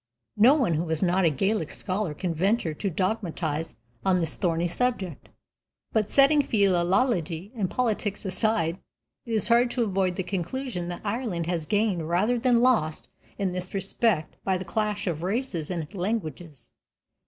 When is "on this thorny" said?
4.03-4.67